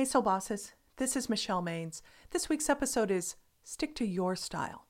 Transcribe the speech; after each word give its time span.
Hey, 0.00 0.06
Soul 0.06 0.22
Bosses. 0.22 0.72
This 0.96 1.14
is 1.14 1.28
Michelle 1.28 1.62
Maines. 1.62 2.00
This 2.30 2.48
week's 2.48 2.70
episode 2.70 3.10
is 3.10 3.36
Stick 3.64 3.94
to 3.96 4.06
Your 4.06 4.34
Style. 4.34 4.86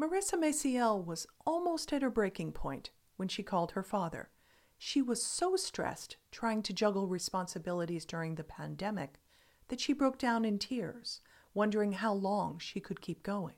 Marissa 0.00 0.34
Maciel 0.34 1.04
was 1.04 1.26
almost 1.44 1.92
at 1.92 2.02
her 2.02 2.08
breaking 2.08 2.52
point 2.52 2.90
when 3.16 3.26
she 3.26 3.42
called 3.42 3.72
her 3.72 3.82
father. 3.82 4.30
She 4.78 5.02
was 5.02 5.20
so 5.20 5.56
stressed 5.56 6.16
trying 6.30 6.62
to 6.62 6.72
juggle 6.72 7.08
responsibilities 7.08 8.04
during 8.04 8.36
the 8.36 8.44
pandemic 8.44 9.18
that 9.66 9.80
she 9.80 9.92
broke 9.92 10.16
down 10.16 10.44
in 10.44 10.60
tears, 10.60 11.20
wondering 11.52 11.94
how 11.94 12.12
long 12.12 12.60
she 12.60 12.78
could 12.78 13.00
keep 13.00 13.24
going. 13.24 13.56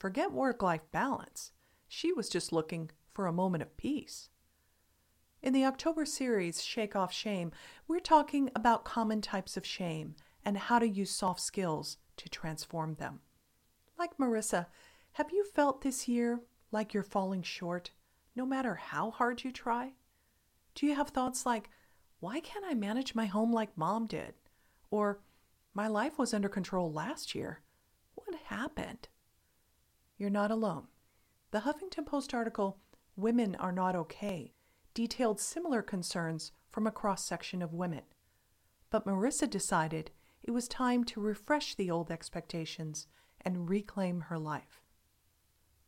Forget 0.00 0.32
work 0.32 0.64
life 0.64 0.82
balance. 0.90 1.52
She 1.86 2.12
was 2.12 2.28
just 2.28 2.52
looking 2.52 2.90
for 3.14 3.28
a 3.28 3.32
moment 3.32 3.62
of 3.62 3.76
peace. 3.76 4.30
In 5.42 5.54
the 5.54 5.64
October 5.64 6.04
series, 6.04 6.62
Shake 6.62 6.94
Off 6.94 7.10
Shame, 7.10 7.50
we're 7.88 7.98
talking 7.98 8.50
about 8.54 8.84
common 8.84 9.22
types 9.22 9.56
of 9.56 9.64
shame 9.64 10.14
and 10.44 10.58
how 10.58 10.78
to 10.78 10.86
use 10.86 11.10
soft 11.10 11.40
skills 11.40 11.96
to 12.18 12.28
transform 12.28 12.96
them. 12.96 13.20
Like 13.98 14.18
Marissa, 14.18 14.66
have 15.12 15.32
you 15.32 15.44
felt 15.44 15.80
this 15.80 16.06
year 16.06 16.40
like 16.72 16.92
you're 16.92 17.02
falling 17.02 17.42
short, 17.42 17.90
no 18.36 18.44
matter 18.44 18.74
how 18.74 19.12
hard 19.12 19.42
you 19.42 19.50
try? 19.50 19.94
Do 20.74 20.84
you 20.84 20.94
have 20.94 21.08
thoughts 21.08 21.46
like, 21.46 21.70
why 22.20 22.40
can't 22.40 22.66
I 22.68 22.74
manage 22.74 23.14
my 23.14 23.24
home 23.24 23.50
like 23.50 23.78
mom 23.78 24.06
did? 24.06 24.34
Or, 24.90 25.20
my 25.72 25.88
life 25.88 26.18
was 26.18 26.34
under 26.34 26.50
control 26.50 26.92
last 26.92 27.34
year. 27.34 27.62
What 28.14 28.34
happened? 28.44 29.08
You're 30.18 30.28
not 30.28 30.50
alone. 30.50 30.88
The 31.50 31.60
Huffington 31.60 32.04
Post 32.04 32.34
article, 32.34 32.76
Women 33.16 33.54
Are 33.54 33.72
Not 33.72 33.96
Okay, 33.96 34.52
detailed 34.94 35.40
similar 35.40 35.82
concerns 35.82 36.52
from 36.70 36.86
a 36.86 36.92
cross 36.92 37.24
section 37.24 37.62
of 37.62 37.72
women. 37.72 38.02
But 38.90 39.06
Marissa 39.06 39.48
decided 39.48 40.10
it 40.42 40.50
was 40.50 40.68
time 40.68 41.04
to 41.04 41.20
refresh 41.20 41.74
the 41.74 41.90
old 41.90 42.10
expectations 42.10 43.06
and 43.40 43.68
reclaim 43.68 44.22
her 44.22 44.38
life. 44.38 44.82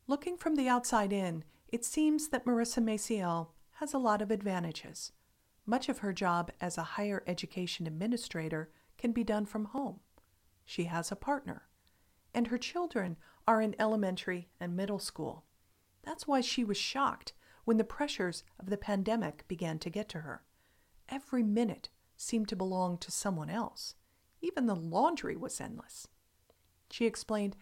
Looking 0.06 0.36
from 0.36 0.56
the 0.56 0.68
outside 0.68 1.12
in, 1.12 1.44
it 1.68 1.84
seems 1.84 2.28
that 2.28 2.44
Marissa 2.44 2.82
Maciel 2.82 3.48
has 3.76 3.94
a 3.94 3.98
lot 3.98 4.20
of 4.22 4.30
advantages. 4.30 5.12
Much 5.64 5.88
of 5.88 5.98
her 5.98 6.12
job 6.12 6.50
as 6.60 6.76
a 6.76 6.82
higher 6.82 7.22
education 7.26 7.86
administrator 7.86 8.70
can 8.98 9.12
be 9.12 9.24
done 9.24 9.46
from 9.46 9.66
home. 9.66 10.00
She 10.64 10.84
has 10.84 11.10
a 11.10 11.16
partner, 11.16 11.68
and 12.34 12.48
her 12.48 12.58
children 12.58 13.16
are 13.46 13.60
in 13.60 13.76
elementary 13.78 14.48
and 14.60 14.76
middle 14.76 14.98
school. 14.98 15.44
That's 16.02 16.26
why 16.26 16.40
she 16.40 16.64
was 16.64 16.76
shocked 16.76 17.32
when 17.64 17.76
the 17.76 17.84
pressures 17.84 18.44
of 18.58 18.70
the 18.70 18.76
pandemic 18.76 19.46
began 19.48 19.78
to 19.78 19.90
get 19.90 20.08
to 20.10 20.20
her. 20.20 20.42
Every 21.08 21.42
minute 21.42 21.88
seemed 22.16 22.48
to 22.48 22.56
belong 22.56 22.98
to 22.98 23.10
someone 23.10 23.50
else. 23.50 23.94
Even 24.40 24.66
the 24.66 24.76
laundry 24.76 25.36
was 25.36 25.60
endless. 25.60 26.08
She 26.90 27.06
explained, 27.06 27.56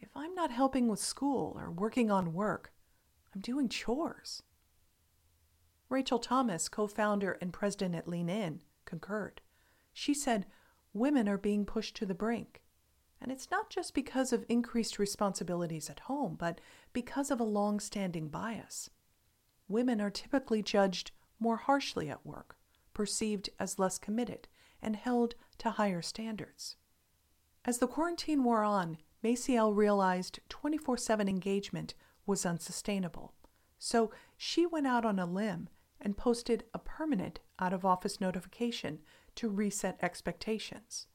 If 0.00 0.08
I'm 0.16 0.34
not 0.34 0.50
helping 0.50 0.88
with 0.88 0.98
school 0.98 1.56
or 1.58 1.70
working 1.70 2.10
on 2.10 2.32
work, 2.32 2.72
I'm 3.34 3.40
doing 3.40 3.68
chores. 3.68 4.42
Rachel 5.88 6.18
Thomas, 6.18 6.68
co 6.68 6.86
founder 6.86 7.38
and 7.40 7.52
president 7.52 7.94
at 7.94 8.08
Lean 8.08 8.28
In, 8.28 8.62
concurred. 8.84 9.40
She 9.92 10.14
said, 10.14 10.46
Women 10.92 11.28
are 11.28 11.38
being 11.38 11.64
pushed 11.64 11.94
to 11.96 12.06
the 12.06 12.14
brink. 12.14 12.62
And 13.20 13.30
it's 13.32 13.50
not 13.50 13.70
just 13.70 13.94
because 13.94 14.32
of 14.32 14.44
increased 14.48 14.98
responsibilities 14.98 15.88
at 15.88 16.00
home, 16.00 16.36
but 16.38 16.60
because 16.92 17.30
of 17.30 17.40
a 17.40 17.44
long 17.44 17.80
standing 17.80 18.28
bias 18.28 18.90
women 19.68 20.00
are 20.00 20.10
typically 20.10 20.62
judged 20.62 21.10
more 21.38 21.56
harshly 21.56 22.08
at 22.08 22.24
work, 22.24 22.56
perceived 22.94 23.50
as 23.58 23.78
less 23.78 23.98
committed, 23.98 24.48
and 24.82 24.96
held 24.96 25.34
to 25.58 25.70
higher 25.70 26.02
standards. 26.02 26.76
As 27.64 27.78
the 27.78 27.88
quarantine 27.88 28.44
wore 28.44 28.62
on, 28.62 28.98
Maciel 29.24 29.74
realized 29.74 30.38
24 30.48 30.96
7 30.96 31.28
engagement 31.28 31.94
was 32.26 32.46
unsustainable. 32.46 33.34
So 33.78 34.10
she 34.36 34.66
went 34.66 34.86
out 34.86 35.04
on 35.04 35.18
a 35.18 35.26
limb 35.26 35.68
and 36.00 36.16
posted 36.16 36.64
a 36.72 36.78
permanent 36.78 37.40
out 37.58 37.72
of 37.72 37.84
office 37.84 38.20
notification 38.20 39.00
to 39.34 39.48
reset 39.48 39.98
expectations. 40.02 41.06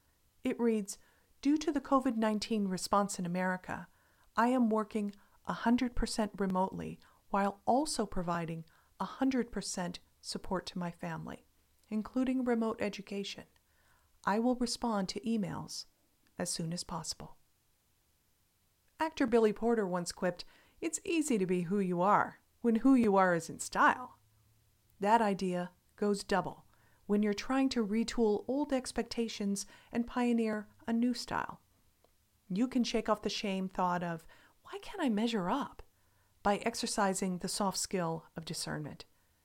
It 0.44 0.58
reads 0.60 0.98
Due 1.40 1.56
to 1.58 1.72
the 1.72 1.80
COVID 1.80 2.16
19 2.16 2.68
response 2.68 3.18
in 3.18 3.26
America, 3.26 3.88
I 4.36 4.48
am 4.48 4.70
working 4.70 5.12
100% 5.48 6.30
remotely 6.38 6.98
while 7.32 7.60
also 7.64 8.04
providing 8.04 8.62
100% 9.00 9.96
support 10.20 10.66
to 10.66 10.78
my 10.78 10.90
family, 10.90 11.46
including 11.88 12.44
remote 12.44 12.76
education. 12.78 13.44
I 14.26 14.38
will 14.38 14.54
respond 14.56 15.08
to 15.08 15.20
emails 15.20 15.86
as 16.38 16.50
soon 16.50 16.74
as 16.74 16.84
possible. 16.84 17.38
Actor 19.00 19.26
Billy 19.26 19.52
Porter 19.52 19.86
once 19.86 20.12
quipped, 20.12 20.44
It's 20.82 21.00
easy 21.06 21.38
to 21.38 21.46
be 21.46 21.62
who 21.62 21.80
you 21.80 22.02
are 22.02 22.38
when 22.60 22.76
who 22.76 22.94
you 22.94 23.16
are 23.16 23.34
is 23.34 23.48
in 23.48 23.58
style. 23.60 24.18
That 25.00 25.22
idea 25.22 25.70
goes 25.96 26.22
double 26.22 26.66
when 27.06 27.22
you're 27.22 27.32
trying 27.32 27.70
to 27.70 27.84
retool 27.84 28.44
old 28.46 28.74
expectations 28.74 29.66
and 29.90 30.06
pioneer 30.06 30.68
a 30.86 30.92
new 30.92 31.14
style. 31.14 31.60
You 32.50 32.68
can 32.68 32.84
shake 32.84 33.08
off 33.08 33.22
the 33.22 33.30
shame 33.30 33.68
thought 33.68 34.02
of, 34.02 34.22
Why 34.64 34.78
can't 34.82 35.02
I 35.02 35.08
measure 35.08 35.48
up? 35.48 35.82
By 36.42 36.56
exercising 36.58 37.38
the 37.38 37.48
soft 37.48 37.78
skill 37.78 38.24
of 38.36 38.44
discernment. 38.44 39.04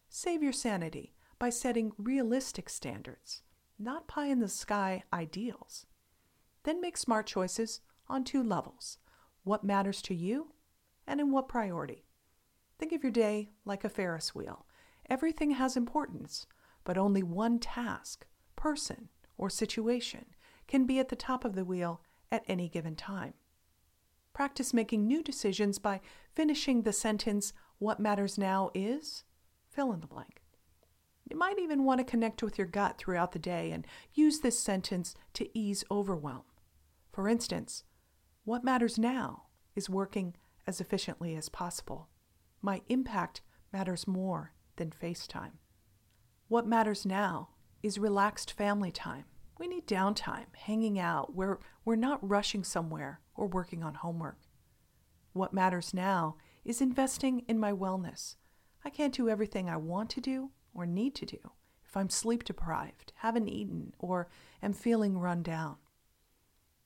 Save 0.09 0.41
your 0.41 0.53
sanity 0.53 1.13
by 1.40 1.50
setting 1.50 1.91
realistic 1.97 2.69
standards, 2.69 3.44
not 3.78 4.08
pie 4.08 4.28
in 4.28 4.40
the 4.40 4.47
sky 4.47 5.03
ideals. 5.13 5.86
Then 6.63 6.81
make 6.81 6.97
smart 6.97 7.28
choices 7.28 7.81
on 8.09 8.24
two 8.24 8.44
levels 8.44 8.97
what 9.44 9.63
matters 9.63 10.02
to 10.02 10.13
you 10.13 10.52
and 11.06 11.22
in 11.22 11.31
what 11.31 11.47
priority. 11.47 12.06
Think 12.78 12.91
of 12.91 13.03
your 13.03 13.12
day 13.12 13.50
like 13.66 13.84
a 13.84 13.90
Ferris 13.90 14.36
wheel. 14.36 14.66
Everything 15.09 15.52
has 15.52 15.78
importance, 15.78 16.47
but 16.84 16.97
only 16.97 17.24
one 17.24 17.59
task, 17.59 18.25
person, 18.56 19.09
or 19.38 19.50
situation 19.50 20.25
can 20.68 20.86
be 20.86 21.00
at 21.00 21.09
the 21.09 21.16
top 21.16 21.46
of 21.46 21.56
the 21.56 21.63
wheel 21.63 22.02
at 22.31 22.44
any 22.47 22.68
given 22.68 22.96
time. 22.96 23.34
Practice 24.38 24.72
making 24.72 25.08
new 25.08 25.24
decisions 25.24 25.80
by 25.80 26.00
finishing 26.36 26.84
the 26.84 26.94
sentence, 26.94 27.53
What 27.80 28.00
matters 28.00 28.38
now 28.38 28.70
is 28.75 29.24
fill 29.68 29.92
in 29.92 30.00
the 30.00 30.06
blank. 30.06 30.44
You 31.28 31.36
might 31.36 31.58
even 31.58 31.86
want 31.86 32.02
to 32.02 32.03
connect 32.03 32.44
with 32.44 32.56
your 32.56 32.68
gut 32.68 33.00
throughout 33.00 33.31
the 33.31 33.40
day 33.40 33.72
and 33.72 33.88
use 34.14 34.42
this 34.42 34.59
sentence 34.59 35.16
to 35.34 35.50
ease 35.58 35.84
overwhelm. 35.90 36.44
For 37.12 37.28
instance, 37.28 37.84
what 38.44 38.64
matters 38.64 39.00
now 39.00 39.46
is 39.75 39.90
working 39.90 40.36
as 40.68 40.80
efficiently 40.80 41.36
as 41.36 41.50
possible. 41.50 42.08
My 42.62 42.84
impact 42.90 43.42
matters 43.74 44.06
more 44.06 44.54
than 44.75 44.92
FaceTime. 44.92 45.54
What 46.48 46.68
matters 46.68 47.08
now 47.08 47.50
is 47.81 47.98
relaxed 47.98 48.52
family 48.52 48.92
time. 48.92 49.25
We 49.58 49.68
need 49.68 49.88
downtime, 49.88 50.56
hanging 50.56 51.00
out, 51.00 51.34
where 51.34 51.58
we're 51.84 51.96
not 51.96 52.19
rushing 52.22 52.64
somewhere 52.64 53.19
or 53.38 53.48
working 53.48 53.84
on 53.84 53.94
homework. 53.94 54.40
What 55.34 55.53
matters 55.53 55.94
now 55.94 56.36
is 56.66 56.81
investing 56.81 57.44
in 57.48 57.59
my 57.59 57.72
wellness. 57.72 58.36
I 58.84 58.90
can't 58.90 59.14
do 59.14 59.30
everything 59.30 59.70
I 59.70 59.78
want 59.78 60.09
to 60.12 60.22
do 60.22 60.52
or 60.74 60.86
need 60.86 61.16
to 61.16 61.25
do 61.25 61.52
if 61.86 61.96
I'm 61.96 62.09
sleep 62.09 62.44
deprived, 62.44 63.14
haven't 63.18 63.48
eaten, 63.48 63.94
or 64.00 64.28
am 64.62 64.74
feeling 64.74 65.18
run 65.18 65.42
down. 65.42 65.78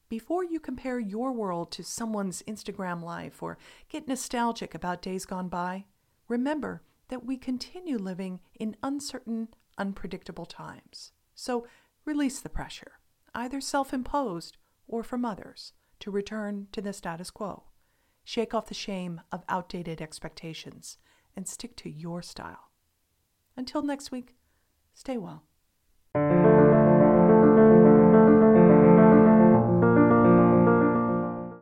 Before 0.10 0.44
you 0.44 0.60
compare 0.60 1.00
your 1.00 1.32
world 1.32 1.72
to 1.72 1.84
someone's 1.84 2.44
Instagram 2.44 3.02
life 3.02 3.42
or 3.42 3.58
get 3.90 4.08
nostalgic 4.08 4.76
about 4.76 5.02
days 5.02 5.26
gone 5.26 5.48
by, 5.48 5.86
remember 6.28 6.84
that 7.08 7.26
we 7.26 7.38
continue 7.38 7.98
living 7.98 8.42
in 8.60 8.76
uncertain, 8.84 9.48
unpredictable 9.80 10.46
times. 10.46 11.14
So 11.34 11.66
Release 12.04 12.40
the 12.40 12.50
pressure, 12.50 12.94
either 13.36 13.62
self 13.62 13.94
imposed 13.94 14.58
or 14.88 15.04
from 15.04 15.24
others, 15.24 15.74
to 16.02 16.12
return 16.12 16.68
to 16.72 16.82
the 16.82 16.94
status 16.94 17.32
quo. 17.32 17.64
Shake 18.24 18.54
off 18.54 18.68
the 18.68 18.74
shame 18.74 19.22
of 19.32 19.44
outdated 19.50 20.02
expectations 20.02 20.98
and 21.36 21.48
stick 21.48 21.76
to 21.78 21.90
your 21.90 22.22
style. 22.22 22.72
Until 23.56 23.82
next 23.82 24.12
week, 24.12 24.36
stay 24.94 25.18
well. 25.18 25.44